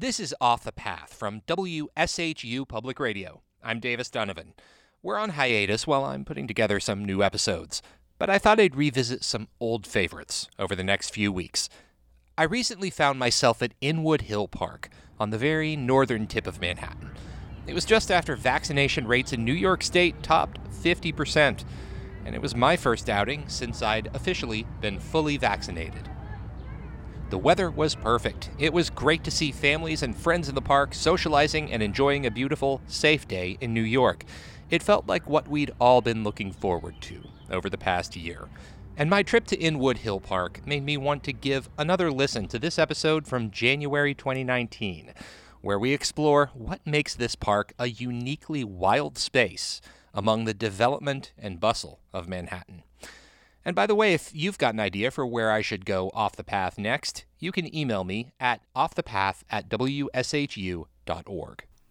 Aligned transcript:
This 0.00 0.20
is 0.20 0.32
Off 0.40 0.62
the 0.62 0.70
Path 0.70 1.12
from 1.12 1.40
WSHU 1.48 2.68
Public 2.68 3.00
Radio. 3.00 3.42
I'm 3.64 3.80
Davis 3.80 4.08
Dunavin. 4.08 4.52
We're 5.02 5.18
on 5.18 5.30
hiatus 5.30 5.88
while 5.88 6.04
I'm 6.04 6.24
putting 6.24 6.46
together 6.46 6.78
some 6.78 7.04
new 7.04 7.20
episodes, 7.20 7.82
but 8.16 8.30
I 8.30 8.38
thought 8.38 8.60
I'd 8.60 8.76
revisit 8.76 9.24
some 9.24 9.48
old 9.58 9.88
favorites 9.88 10.46
over 10.56 10.76
the 10.76 10.84
next 10.84 11.10
few 11.10 11.32
weeks. 11.32 11.68
I 12.38 12.44
recently 12.44 12.90
found 12.90 13.18
myself 13.18 13.60
at 13.60 13.74
Inwood 13.80 14.20
Hill 14.22 14.46
Park 14.46 14.88
on 15.18 15.30
the 15.30 15.36
very 15.36 15.74
northern 15.74 16.28
tip 16.28 16.46
of 16.46 16.60
Manhattan. 16.60 17.10
It 17.66 17.74
was 17.74 17.84
just 17.84 18.12
after 18.12 18.36
vaccination 18.36 19.04
rates 19.04 19.32
in 19.32 19.44
New 19.44 19.52
York 19.52 19.82
State 19.82 20.22
topped 20.22 20.60
50%, 20.70 21.64
and 22.24 22.36
it 22.36 22.40
was 22.40 22.54
my 22.54 22.76
first 22.76 23.10
outing 23.10 23.48
since 23.48 23.82
I'd 23.82 24.14
officially 24.14 24.64
been 24.80 25.00
fully 25.00 25.38
vaccinated. 25.38 26.08
The 27.30 27.36
weather 27.38 27.70
was 27.70 27.94
perfect. 27.94 28.48
It 28.58 28.72
was 28.72 28.88
great 28.88 29.22
to 29.24 29.30
see 29.30 29.52
families 29.52 30.02
and 30.02 30.16
friends 30.16 30.48
in 30.48 30.54
the 30.54 30.62
park 30.62 30.94
socializing 30.94 31.70
and 31.70 31.82
enjoying 31.82 32.24
a 32.24 32.30
beautiful, 32.30 32.80
safe 32.86 33.28
day 33.28 33.58
in 33.60 33.74
New 33.74 33.82
York. 33.82 34.24
It 34.70 34.82
felt 34.82 35.06
like 35.06 35.28
what 35.28 35.46
we'd 35.46 35.72
all 35.78 36.00
been 36.00 36.24
looking 36.24 36.52
forward 36.52 37.02
to 37.02 37.22
over 37.50 37.68
the 37.68 37.76
past 37.76 38.16
year. 38.16 38.48
And 38.96 39.10
my 39.10 39.22
trip 39.22 39.46
to 39.48 39.58
Inwood 39.58 39.98
Hill 39.98 40.20
Park 40.20 40.66
made 40.66 40.82
me 40.82 40.96
want 40.96 41.22
to 41.24 41.34
give 41.34 41.68
another 41.76 42.10
listen 42.10 42.48
to 42.48 42.58
this 42.58 42.78
episode 42.78 43.26
from 43.26 43.50
January 43.50 44.14
2019, 44.14 45.12
where 45.60 45.78
we 45.78 45.92
explore 45.92 46.50
what 46.54 46.80
makes 46.86 47.14
this 47.14 47.36
park 47.36 47.74
a 47.78 47.90
uniquely 47.90 48.64
wild 48.64 49.18
space 49.18 49.82
among 50.14 50.46
the 50.46 50.54
development 50.54 51.32
and 51.36 51.60
bustle 51.60 52.00
of 52.14 52.26
Manhattan. 52.26 52.84
And 53.68 53.76
by 53.76 53.86
the 53.86 53.94
way, 53.94 54.14
if 54.14 54.30
you've 54.32 54.56
got 54.56 54.72
an 54.72 54.80
idea 54.80 55.10
for 55.10 55.26
where 55.26 55.50
I 55.50 55.60
should 55.60 55.84
go 55.84 56.10
off 56.14 56.36
the 56.36 56.42
path 56.42 56.78
next, 56.78 57.26
you 57.38 57.52
can 57.52 57.76
email 57.76 58.02
me 58.02 58.32
at 58.40 58.62
offthepath 58.74 59.42
at 59.50 59.68
wshu.org. 59.68 60.86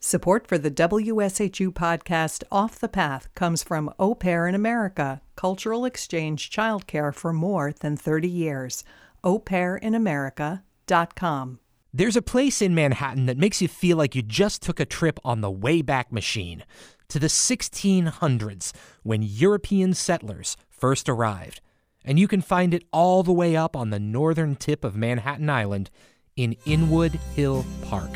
Support 0.00 0.46
for 0.46 0.56
the 0.56 0.70
WSHU 0.70 1.74
podcast 1.74 2.44
Off 2.50 2.78
the 2.78 2.88
Path 2.88 3.28
comes 3.34 3.62
from 3.62 3.92
Au 3.98 4.14
Pair 4.14 4.46
in 4.46 4.54
America, 4.54 5.20
cultural 5.36 5.84
exchange 5.84 6.48
childcare 6.48 7.14
for 7.14 7.34
more 7.34 7.72
than 7.72 7.94
30 7.94 8.26
years. 8.26 8.82
AuPairInAmerica.com. 9.22 11.58
There's 11.92 12.16
a 12.16 12.22
place 12.22 12.62
in 12.62 12.74
Manhattan 12.74 13.26
that 13.26 13.36
makes 13.36 13.60
you 13.60 13.68
feel 13.68 13.98
like 13.98 14.14
you 14.14 14.22
just 14.22 14.62
took 14.62 14.80
a 14.80 14.86
trip 14.86 15.20
on 15.22 15.42
the 15.42 15.52
Wayback 15.52 16.10
Machine 16.10 16.64
to 17.08 17.18
the 17.18 17.26
1600s 17.26 18.72
when 19.02 19.22
European 19.22 19.92
settlers 19.92 20.56
first 20.70 21.10
arrived 21.10 21.60
and 22.06 22.18
you 22.18 22.28
can 22.28 22.40
find 22.40 22.72
it 22.72 22.84
all 22.92 23.22
the 23.22 23.32
way 23.32 23.56
up 23.56 23.74
on 23.74 23.90
the 23.90 23.98
northern 23.98 24.54
tip 24.54 24.84
of 24.84 24.96
Manhattan 24.96 25.50
Island 25.50 25.90
in 26.36 26.56
Inwood 26.64 27.14
Hill 27.34 27.66
Park. 27.82 28.10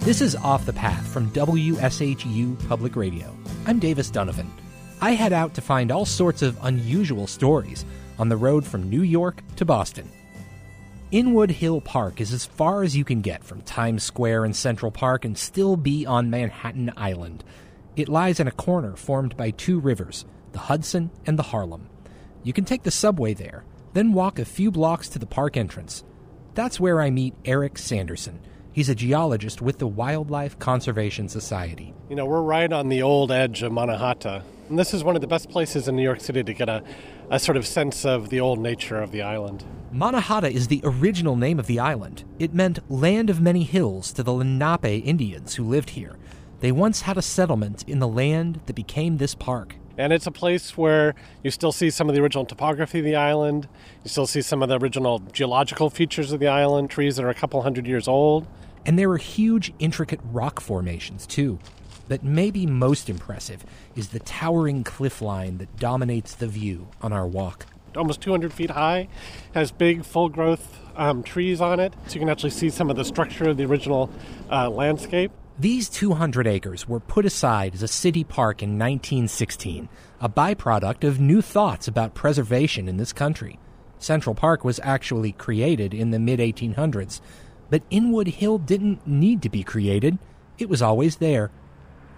This 0.00 0.20
is 0.20 0.36
Off 0.36 0.64
the 0.64 0.72
Path 0.72 1.06
from 1.08 1.30
WSHU 1.32 2.68
Public 2.68 2.96
Radio. 2.96 3.36
I'm 3.66 3.78
Davis 3.78 4.10
Dunavin. 4.10 4.48
I 5.00 5.10
head 5.10 5.32
out 5.32 5.52
to 5.54 5.60
find 5.60 5.90
all 5.90 6.06
sorts 6.06 6.42
of 6.42 6.56
unusual 6.62 7.26
stories 7.26 7.84
on 8.18 8.28
the 8.28 8.36
road 8.36 8.64
from 8.64 8.88
New 8.88 9.02
York 9.02 9.42
to 9.56 9.64
Boston. 9.64 10.10
Inwood 11.10 11.50
Hill 11.50 11.80
Park 11.80 12.20
is 12.20 12.32
as 12.32 12.46
far 12.46 12.82
as 12.82 12.96
you 12.96 13.04
can 13.04 13.20
get 13.20 13.44
from 13.44 13.60
Times 13.62 14.02
Square 14.02 14.44
and 14.44 14.56
Central 14.56 14.90
Park 14.90 15.24
and 15.24 15.36
still 15.36 15.76
be 15.76 16.06
on 16.06 16.30
Manhattan 16.30 16.92
Island, 16.96 17.44
it 17.96 18.08
lies 18.08 18.38
in 18.38 18.46
a 18.46 18.52
corner 18.52 18.94
formed 18.94 19.36
by 19.36 19.50
two 19.50 19.80
rivers, 19.80 20.24
the 20.52 20.58
Hudson 20.58 21.10
and 21.26 21.38
the 21.38 21.44
Harlem. 21.44 21.88
You 22.42 22.52
can 22.52 22.64
take 22.64 22.82
the 22.82 22.90
subway 22.90 23.34
there, 23.34 23.64
then 23.94 24.12
walk 24.12 24.38
a 24.38 24.44
few 24.44 24.70
blocks 24.70 25.08
to 25.08 25.18
the 25.18 25.26
park 25.26 25.56
entrance. 25.56 26.04
That's 26.54 26.78
where 26.78 27.00
I 27.00 27.10
meet 27.10 27.34
Eric 27.44 27.78
Sanderson. 27.78 28.40
He's 28.72 28.90
a 28.90 28.94
geologist 28.94 29.62
with 29.62 29.78
the 29.78 29.86
Wildlife 29.86 30.58
Conservation 30.58 31.28
Society. 31.30 31.94
You 32.10 32.16
know, 32.16 32.26
we're 32.26 32.42
right 32.42 32.70
on 32.70 32.90
the 32.90 33.00
old 33.00 33.32
edge 33.32 33.62
of 33.62 33.72
Mannahatta. 33.72 34.42
And 34.68 34.78
this 34.78 34.92
is 34.92 35.02
one 35.02 35.14
of 35.14 35.22
the 35.22 35.26
best 35.26 35.48
places 35.48 35.88
in 35.88 35.96
New 35.96 36.02
York 36.02 36.20
City 36.20 36.44
to 36.44 36.52
get 36.52 36.68
a, 36.68 36.82
a 37.30 37.38
sort 37.38 37.56
of 37.56 37.66
sense 37.66 38.04
of 38.04 38.28
the 38.28 38.40
old 38.40 38.58
nature 38.58 39.00
of 39.00 39.12
the 39.12 39.22
island. 39.22 39.64
Mannahatta 39.92 40.50
is 40.50 40.68
the 40.68 40.82
original 40.84 41.36
name 41.36 41.58
of 41.58 41.66
the 41.66 41.78
island. 41.78 42.24
It 42.38 42.52
meant 42.52 42.90
land 42.90 43.30
of 43.30 43.40
many 43.40 43.62
hills 43.62 44.12
to 44.12 44.22
the 44.22 44.32
Lenape 44.32 44.84
Indians 44.84 45.54
who 45.54 45.64
lived 45.64 45.90
here. 45.90 46.16
They 46.60 46.72
once 46.72 47.02
had 47.02 47.18
a 47.18 47.22
settlement 47.22 47.84
in 47.86 47.98
the 47.98 48.08
land 48.08 48.60
that 48.66 48.74
became 48.74 49.18
this 49.18 49.34
park. 49.34 49.76
And 49.98 50.12
it's 50.12 50.26
a 50.26 50.30
place 50.30 50.76
where 50.76 51.14
you 51.42 51.50
still 51.50 51.72
see 51.72 51.90
some 51.90 52.08
of 52.08 52.14
the 52.14 52.22
original 52.22 52.44
topography 52.44 52.98
of 52.98 53.04
the 53.04 53.16
island. 53.16 53.68
You 54.04 54.10
still 54.10 54.26
see 54.26 54.42
some 54.42 54.62
of 54.62 54.68
the 54.68 54.78
original 54.78 55.20
geological 55.32 55.90
features 55.90 56.32
of 56.32 56.40
the 56.40 56.48
island, 56.48 56.90
trees 56.90 57.16
that 57.16 57.24
are 57.24 57.30
a 57.30 57.34
couple 57.34 57.62
hundred 57.62 57.86
years 57.86 58.08
old. 58.08 58.46
And 58.84 58.98
there 58.98 59.10
are 59.10 59.18
huge, 59.18 59.72
intricate 59.78 60.20
rock 60.24 60.60
formations, 60.60 61.26
too. 61.26 61.58
But 62.08 62.22
maybe 62.22 62.66
most 62.66 63.10
impressive 63.10 63.64
is 63.94 64.08
the 64.08 64.20
towering 64.20 64.84
cliff 64.84 65.20
line 65.20 65.58
that 65.58 65.76
dominates 65.78 66.34
the 66.34 66.46
view 66.46 66.88
on 67.02 67.12
our 67.12 67.26
walk. 67.26 67.66
Almost 67.96 68.20
200 68.20 68.52
feet 68.52 68.70
high, 68.70 69.08
has 69.54 69.72
big, 69.72 70.04
full 70.04 70.28
growth 70.28 70.78
um, 70.94 71.22
trees 71.22 71.60
on 71.60 71.80
it, 71.80 71.94
so 72.06 72.14
you 72.14 72.20
can 72.20 72.28
actually 72.28 72.50
see 72.50 72.70
some 72.70 72.90
of 72.90 72.96
the 72.96 73.04
structure 73.04 73.48
of 73.48 73.56
the 73.56 73.64
original 73.64 74.10
uh, 74.50 74.70
landscape. 74.70 75.32
These 75.58 75.88
200 75.88 76.46
acres 76.46 76.86
were 76.86 77.00
put 77.00 77.24
aside 77.24 77.74
as 77.74 77.82
a 77.82 77.88
city 77.88 78.24
park 78.24 78.62
in 78.62 78.78
1916, 78.78 79.88
a 80.20 80.28
byproduct 80.28 81.02
of 81.02 81.18
new 81.18 81.40
thoughts 81.40 81.88
about 81.88 82.12
preservation 82.12 82.88
in 82.88 82.98
this 82.98 83.14
country. 83.14 83.58
Central 83.98 84.34
Park 84.34 84.64
was 84.64 84.78
actually 84.82 85.32
created 85.32 85.94
in 85.94 86.10
the 86.10 86.18
mid 86.18 86.40
1800s, 86.40 87.22
but 87.70 87.82
Inwood 87.88 88.28
Hill 88.28 88.58
didn't 88.58 89.06
need 89.06 89.40
to 89.40 89.48
be 89.48 89.62
created, 89.62 90.18
it 90.58 90.68
was 90.68 90.82
always 90.82 91.16
there. 91.16 91.50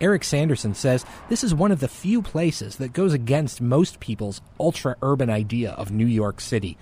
Eric 0.00 0.24
Sanderson 0.24 0.72
says 0.72 1.04
this 1.28 1.44
is 1.44 1.54
one 1.54 1.72
of 1.72 1.80
the 1.80 1.88
few 1.88 2.22
places 2.22 2.76
that 2.76 2.94
goes 2.94 3.12
against 3.12 3.60
most 3.60 4.00
people's 4.00 4.40
ultra 4.58 4.96
urban 5.02 5.28
idea 5.28 5.72
of 5.72 5.90
New 5.90 6.06
York 6.06 6.40
City. 6.40 6.78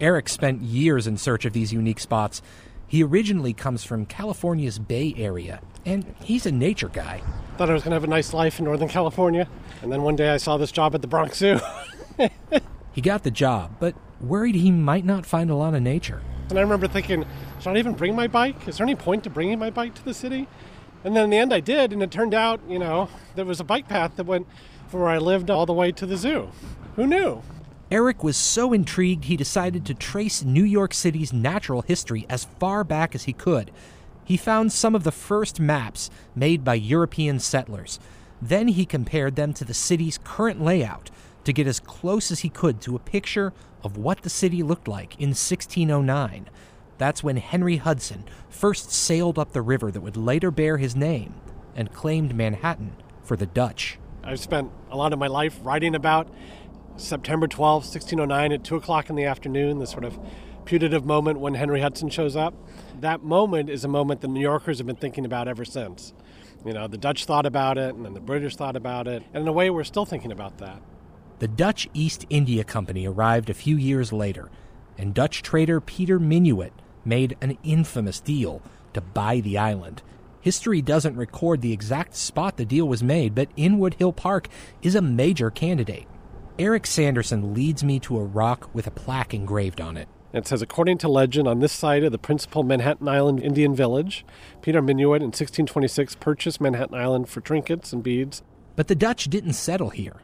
Eric 0.00 0.28
spent 0.28 0.62
years 0.62 1.08
in 1.08 1.16
search 1.16 1.44
of 1.44 1.52
these 1.52 1.72
unique 1.72 1.98
spots 1.98 2.40
he 2.88 3.04
originally 3.04 3.52
comes 3.52 3.84
from 3.84 4.06
California's 4.06 4.78
Bay 4.78 5.14
Area, 5.16 5.60
and 5.84 6.14
he's 6.22 6.46
a 6.46 6.52
nature 6.52 6.88
guy. 6.88 7.22
Thought 7.58 7.70
I 7.70 7.74
was 7.74 7.82
going 7.82 7.90
to 7.90 7.96
have 7.96 8.04
a 8.04 8.08
nice 8.08 8.32
life 8.32 8.58
in 8.58 8.64
Northern 8.64 8.88
California, 8.88 9.46
and 9.82 9.92
then 9.92 10.02
one 10.02 10.16
day 10.16 10.30
I 10.30 10.38
saw 10.38 10.56
this 10.56 10.72
job 10.72 10.94
at 10.94 11.02
the 11.02 11.06
Bronx 11.06 11.36
Zoo. 11.36 11.60
he 12.92 13.02
got 13.02 13.24
the 13.24 13.30
job, 13.30 13.72
but 13.78 13.94
worried 14.20 14.54
he 14.54 14.70
might 14.70 15.04
not 15.04 15.26
find 15.26 15.50
a 15.50 15.54
lot 15.54 15.74
of 15.74 15.82
nature. 15.82 16.22
And 16.48 16.58
I 16.58 16.62
remember 16.62 16.88
thinking, 16.88 17.26
should 17.60 17.76
I 17.76 17.78
even 17.78 17.92
bring 17.92 18.16
my 18.16 18.26
bike? 18.26 18.66
Is 18.66 18.78
there 18.78 18.86
any 18.86 18.96
point 18.96 19.22
to 19.24 19.30
bringing 19.30 19.58
my 19.58 19.68
bike 19.68 19.94
to 19.96 20.04
the 20.04 20.14
city? 20.14 20.48
And 21.04 21.14
then 21.14 21.24
in 21.24 21.30
the 21.30 21.36
end, 21.36 21.52
I 21.52 21.60
did, 21.60 21.92
and 21.92 22.02
it 22.02 22.10
turned 22.10 22.32
out, 22.32 22.60
you 22.66 22.78
know, 22.78 23.10
there 23.34 23.44
was 23.44 23.60
a 23.60 23.64
bike 23.64 23.86
path 23.86 24.16
that 24.16 24.24
went 24.24 24.46
from 24.88 25.00
where 25.00 25.10
I 25.10 25.18
lived 25.18 25.50
all 25.50 25.66
the 25.66 25.74
way 25.74 25.92
to 25.92 26.06
the 26.06 26.16
zoo. 26.16 26.48
Who 26.96 27.06
knew? 27.06 27.42
Eric 27.90 28.22
was 28.22 28.36
so 28.36 28.74
intrigued 28.74 29.24
he 29.24 29.36
decided 29.36 29.86
to 29.86 29.94
trace 29.94 30.44
New 30.44 30.64
York 30.64 30.92
City's 30.92 31.32
natural 31.32 31.80
history 31.80 32.26
as 32.28 32.44
far 32.44 32.84
back 32.84 33.14
as 33.14 33.24
he 33.24 33.32
could. 33.32 33.70
He 34.24 34.36
found 34.36 34.72
some 34.72 34.94
of 34.94 35.04
the 35.04 35.12
first 35.12 35.58
maps 35.58 36.10
made 36.34 36.64
by 36.64 36.74
European 36.74 37.38
settlers. 37.38 37.98
Then 38.42 38.68
he 38.68 38.84
compared 38.84 39.36
them 39.36 39.54
to 39.54 39.64
the 39.64 39.72
city's 39.72 40.18
current 40.22 40.62
layout 40.62 41.10
to 41.44 41.52
get 41.54 41.66
as 41.66 41.80
close 41.80 42.30
as 42.30 42.40
he 42.40 42.50
could 42.50 42.82
to 42.82 42.94
a 42.94 42.98
picture 43.00 43.54
of 43.82 43.96
what 43.96 44.20
the 44.20 44.28
city 44.28 44.62
looked 44.62 44.86
like 44.86 45.14
in 45.14 45.30
1609. 45.30 46.50
That's 46.98 47.24
when 47.24 47.38
Henry 47.38 47.78
Hudson 47.78 48.24
first 48.50 48.90
sailed 48.90 49.38
up 49.38 49.52
the 49.52 49.62
river 49.62 49.90
that 49.90 50.02
would 50.02 50.16
later 50.16 50.50
bear 50.50 50.76
his 50.76 50.94
name 50.94 51.34
and 51.74 51.90
claimed 51.94 52.34
Manhattan 52.34 52.96
for 53.22 53.34
the 53.34 53.46
Dutch. 53.46 53.98
I've 54.22 54.40
spent 54.40 54.70
a 54.90 54.96
lot 54.96 55.14
of 55.14 55.18
my 55.18 55.28
life 55.28 55.58
writing 55.62 55.94
about 55.94 56.28
September 56.98 57.46
12, 57.46 57.84
1609, 57.84 58.52
at 58.52 58.64
2 58.64 58.76
o'clock 58.76 59.08
in 59.08 59.14
the 59.14 59.24
afternoon, 59.24 59.78
the 59.78 59.86
sort 59.86 60.04
of 60.04 60.18
putative 60.64 61.06
moment 61.06 61.38
when 61.38 61.54
Henry 61.54 61.80
Hudson 61.80 62.08
shows 62.08 62.34
up. 62.34 62.54
That 63.00 63.22
moment 63.22 63.70
is 63.70 63.84
a 63.84 63.88
moment 63.88 64.20
the 64.20 64.28
New 64.28 64.40
Yorkers 64.40 64.78
have 64.78 64.86
been 64.86 64.96
thinking 64.96 65.24
about 65.24 65.46
ever 65.46 65.64
since. 65.64 66.12
You 66.66 66.72
know, 66.72 66.88
the 66.88 66.98
Dutch 66.98 67.24
thought 67.24 67.46
about 67.46 67.78
it, 67.78 67.94
and 67.94 68.04
then 68.04 68.14
the 68.14 68.20
British 68.20 68.56
thought 68.56 68.74
about 68.74 69.06
it, 69.06 69.22
and 69.32 69.42
in 69.42 69.48
a 69.48 69.52
way, 69.52 69.70
we're 69.70 69.84
still 69.84 70.04
thinking 70.04 70.32
about 70.32 70.58
that. 70.58 70.82
The 71.38 71.46
Dutch 71.46 71.88
East 71.94 72.26
India 72.30 72.64
Company 72.64 73.06
arrived 73.06 73.48
a 73.48 73.54
few 73.54 73.76
years 73.76 74.12
later, 74.12 74.50
and 74.98 75.14
Dutch 75.14 75.40
trader 75.42 75.80
Peter 75.80 76.18
Minuit 76.18 76.72
made 77.04 77.36
an 77.40 77.56
infamous 77.62 78.18
deal 78.18 78.60
to 78.92 79.00
buy 79.00 79.38
the 79.38 79.56
island. 79.56 80.02
History 80.40 80.82
doesn't 80.82 81.14
record 81.14 81.60
the 81.60 81.72
exact 81.72 82.16
spot 82.16 82.56
the 82.56 82.64
deal 82.64 82.88
was 82.88 83.04
made, 83.04 83.36
but 83.36 83.50
Inwood 83.56 83.94
Hill 83.94 84.12
Park 84.12 84.48
is 84.82 84.96
a 84.96 85.00
major 85.00 85.48
candidate. 85.50 86.07
Eric 86.58 86.88
Sanderson 86.88 87.54
leads 87.54 87.84
me 87.84 88.00
to 88.00 88.18
a 88.18 88.24
rock 88.24 88.68
with 88.74 88.88
a 88.88 88.90
plaque 88.90 89.32
engraved 89.32 89.80
on 89.80 89.96
it. 89.96 90.08
It 90.32 90.44
says, 90.48 90.60
according 90.60 90.98
to 90.98 91.08
legend, 91.08 91.46
on 91.46 91.60
this 91.60 91.72
site 91.72 92.02
of 92.02 92.10
the 92.10 92.18
principal 92.18 92.64
Manhattan 92.64 93.06
Island 93.06 93.40
Indian 93.40 93.76
village, 93.76 94.26
Peter 94.60 94.82
Minuit 94.82 95.18
in 95.18 95.30
1626 95.30 96.16
purchased 96.16 96.60
Manhattan 96.60 96.98
Island 96.98 97.28
for 97.28 97.40
trinkets 97.40 97.92
and 97.92 98.02
beads. 98.02 98.42
But 98.74 98.88
the 98.88 98.96
Dutch 98.96 99.30
didn't 99.30 99.52
settle 99.52 99.90
here. 99.90 100.16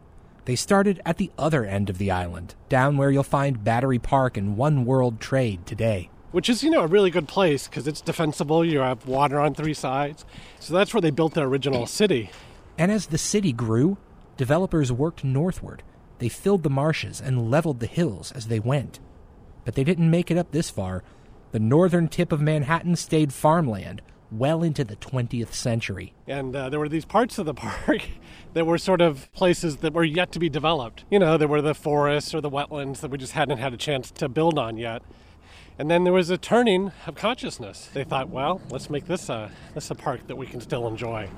They 0.44 0.56
started 0.56 1.00
at 1.06 1.18
the 1.18 1.30
other 1.38 1.64
end 1.64 1.88
of 1.88 1.98
the 1.98 2.10
island, 2.10 2.56
down 2.68 2.96
where 2.96 3.12
you'll 3.12 3.22
find 3.22 3.62
Battery 3.62 4.00
Park 4.00 4.36
and 4.36 4.56
One 4.56 4.84
World 4.84 5.20
Trade 5.20 5.64
today. 5.66 6.10
Which 6.32 6.48
is, 6.48 6.64
you 6.64 6.70
know, 6.70 6.82
a 6.82 6.88
really 6.88 7.12
good 7.12 7.28
place 7.28 7.68
because 7.68 7.86
it's 7.86 8.00
defensible. 8.00 8.64
You 8.64 8.80
have 8.80 9.06
water 9.06 9.38
on 9.38 9.54
three 9.54 9.72
sides. 9.72 10.24
So 10.58 10.74
that's 10.74 10.92
where 10.92 11.00
they 11.00 11.12
built 11.12 11.34
their 11.34 11.46
original 11.46 11.86
city. 11.86 12.30
And 12.76 12.90
as 12.90 13.06
the 13.06 13.18
city 13.18 13.52
grew, 13.52 13.98
developers 14.36 14.90
worked 14.90 15.22
northward. 15.22 15.84
They 16.24 16.30
filled 16.30 16.62
the 16.62 16.70
marshes 16.70 17.20
and 17.20 17.50
leveled 17.50 17.80
the 17.80 17.86
hills 17.86 18.32
as 18.32 18.46
they 18.46 18.58
went. 18.58 18.98
But 19.66 19.74
they 19.74 19.84
didn't 19.84 20.10
make 20.10 20.30
it 20.30 20.38
up 20.38 20.52
this 20.52 20.70
far. 20.70 21.04
The 21.52 21.58
northern 21.58 22.08
tip 22.08 22.32
of 22.32 22.40
Manhattan 22.40 22.96
stayed 22.96 23.30
farmland 23.30 24.00
well 24.30 24.62
into 24.62 24.84
the 24.84 24.96
20th 24.96 25.52
century. 25.52 26.14
And 26.26 26.56
uh, 26.56 26.70
there 26.70 26.80
were 26.80 26.88
these 26.88 27.04
parts 27.04 27.36
of 27.38 27.44
the 27.44 27.52
park 27.54 28.08
that 28.54 28.64
were 28.64 28.78
sort 28.78 29.02
of 29.02 29.30
places 29.34 29.76
that 29.76 29.92
were 29.92 30.02
yet 30.02 30.32
to 30.32 30.38
be 30.38 30.48
developed. 30.48 31.04
You 31.10 31.18
know, 31.18 31.36
there 31.36 31.46
were 31.46 31.60
the 31.60 31.74
forests 31.74 32.34
or 32.34 32.40
the 32.40 32.48
wetlands 32.48 33.00
that 33.00 33.10
we 33.10 33.18
just 33.18 33.32
hadn't 33.32 33.58
had 33.58 33.74
a 33.74 33.76
chance 33.76 34.10
to 34.12 34.26
build 34.26 34.58
on 34.58 34.78
yet. 34.78 35.02
And 35.78 35.90
then 35.90 36.04
there 36.04 36.12
was 36.14 36.30
a 36.30 36.38
turning 36.38 36.90
of 37.06 37.16
consciousness. 37.16 37.90
They 37.92 38.04
thought, 38.04 38.30
well, 38.30 38.62
let's 38.70 38.88
make 38.88 39.08
this 39.08 39.28
a, 39.28 39.50
this 39.74 39.90
a 39.90 39.94
park 39.94 40.26
that 40.28 40.36
we 40.36 40.46
can 40.46 40.62
still 40.62 40.88
enjoy. 40.88 41.28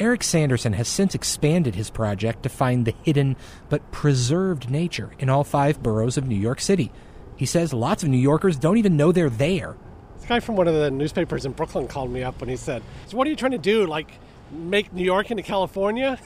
Eric 0.00 0.24
Sanderson 0.24 0.72
has 0.72 0.88
since 0.88 1.14
expanded 1.14 1.74
his 1.74 1.90
project 1.90 2.42
to 2.44 2.48
find 2.48 2.86
the 2.86 2.94
hidden 3.02 3.36
but 3.68 3.92
preserved 3.92 4.70
nature 4.70 5.10
in 5.18 5.28
all 5.28 5.44
five 5.44 5.82
boroughs 5.82 6.16
of 6.16 6.26
New 6.26 6.38
York 6.38 6.62
City. 6.62 6.90
He 7.36 7.44
says 7.44 7.74
lots 7.74 8.02
of 8.02 8.08
New 8.08 8.16
Yorkers 8.16 8.56
don't 8.56 8.78
even 8.78 8.96
know 8.96 9.12
they're 9.12 9.28
there. 9.28 9.76
This 10.16 10.26
guy 10.26 10.40
from 10.40 10.56
one 10.56 10.66
of 10.66 10.74
the 10.74 10.90
newspapers 10.90 11.44
in 11.44 11.52
Brooklyn 11.52 11.86
called 11.86 12.10
me 12.10 12.22
up 12.22 12.40
and 12.40 12.50
he 12.50 12.56
said, 12.56 12.82
So, 13.08 13.18
what 13.18 13.26
are 13.26 13.30
you 13.30 13.36
trying 13.36 13.52
to 13.52 13.58
do? 13.58 13.86
Like, 13.86 14.10
make 14.50 14.90
New 14.90 15.04
York 15.04 15.30
into 15.30 15.42
California? 15.42 16.18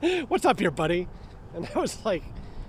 What's 0.28 0.44
up 0.44 0.60
here, 0.60 0.70
buddy? 0.70 1.08
And 1.56 1.68
I 1.74 1.80
was 1.80 2.04
like, 2.04 2.22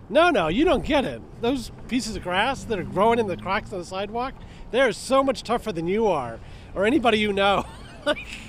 No, 0.09 0.31
no, 0.31 0.47
you 0.47 0.65
don't 0.65 0.83
get 0.83 1.05
it. 1.05 1.21
Those 1.41 1.71
pieces 1.87 2.15
of 2.15 2.23
grass 2.23 2.63
that 2.63 2.79
are 2.79 2.83
growing 2.83 3.19
in 3.19 3.27
the 3.27 3.37
cracks 3.37 3.71
on 3.71 3.77
the 3.77 3.85
sidewalk, 3.85 4.33
they're 4.71 4.93
so 4.93 5.23
much 5.23 5.43
tougher 5.43 5.71
than 5.71 5.85
you 5.85 6.07
are, 6.07 6.39
or 6.73 6.85
anybody 6.85 7.19
you 7.19 7.31
know. 7.31 7.67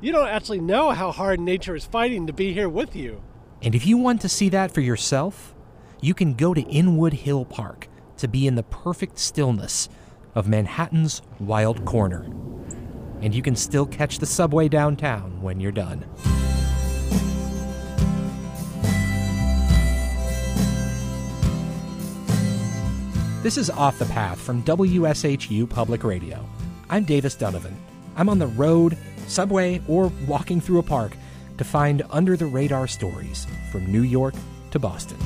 you 0.00 0.12
don't 0.12 0.28
actually 0.28 0.60
know 0.60 0.90
how 0.90 1.12
hard 1.12 1.38
nature 1.40 1.76
is 1.76 1.84
fighting 1.84 2.26
to 2.26 2.32
be 2.32 2.54
here 2.54 2.68
with 2.68 2.96
you. 2.96 3.20
And 3.62 3.74
if 3.74 3.86
you 3.86 3.98
want 3.98 4.22
to 4.22 4.28
see 4.28 4.48
that 4.48 4.72
for 4.72 4.80
yourself, 4.80 5.54
you 6.00 6.14
can 6.14 6.32
go 6.32 6.54
to 6.54 6.62
Inwood 6.62 7.12
Hill 7.12 7.44
Park 7.44 7.88
to 8.16 8.26
be 8.26 8.46
in 8.46 8.54
the 8.54 8.62
perfect 8.62 9.18
stillness 9.18 9.90
of 10.34 10.48
Manhattan's 10.48 11.20
Wild 11.38 11.84
Corner. 11.84 12.22
And 13.20 13.34
you 13.34 13.42
can 13.42 13.54
still 13.54 13.84
catch 13.84 14.18
the 14.18 14.26
subway 14.26 14.68
downtown 14.68 15.42
when 15.42 15.60
you're 15.60 15.72
done. 15.72 16.06
This 23.42 23.58
is 23.58 23.68
Off 23.68 23.98
the 23.98 24.06
Path 24.06 24.40
from 24.40 24.62
WSHU 24.62 25.68
Public 25.68 26.04
Radio. 26.04 26.46
I'm 26.88 27.04
Davis 27.04 27.36
Dunavin. 27.36 27.74
I'm 28.16 28.28
on 28.28 28.38
the 28.38 28.48
road, 28.48 28.96
subway, 29.30 29.80
or 29.88 30.12
walking 30.26 30.60
through 30.60 30.78
a 30.78 30.82
park 30.82 31.16
to 31.58 31.64
find 31.64 32.02
under 32.10 32.36
the 32.36 32.46
radar 32.46 32.86
stories 32.86 33.46
from 33.70 33.86
New 33.86 34.02
York 34.02 34.34
to 34.70 34.78
Boston. 34.78 35.18